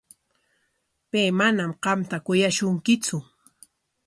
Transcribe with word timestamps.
Pay 1.09 1.27
manam 1.39 1.71
qamta 1.83 2.15
kuyashunkitsu. 2.25 3.15